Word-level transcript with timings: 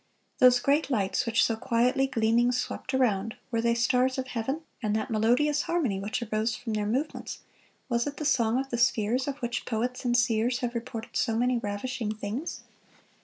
Those 0.39 0.59
great 0.59 0.89
lights, 0.89 1.27
which 1.27 1.43
so 1.43 1.55
quietly 1.55 2.07
gleaming 2.07 2.51
swept 2.51 2.91
around, 2.95 3.35
were 3.51 3.61
they 3.61 3.75
stars 3.75 4.17
of 4.17 4.29
heaven, 4.29 4.61
and 4.81 4.95
that 4.95 5.11
melodious 5.11 5.61
harmony 5.61 5.99
which 5.99 6.23
arose 6.23 6.55
from 6.55 6.73
their 6.73 6.87
movements, 6.87 7.41
was 7.87 8.07
it 8.07 8.17
the 8.17 8.25
song 8.25 8.59
of 8.59 8.71
the 8.71 8.79
spheres, 8.79 9.27
of 9.27 9.37
which 9.43 9.63
poets 9.63 10.03
and 10.03 10.17
seers 10.17 10.61
have 10.61 10.73
reported 10.73 11.15
so 11.15 11.35
many 11.37 11.59
ravishing 11.59 12.11
things? 12.15 12.63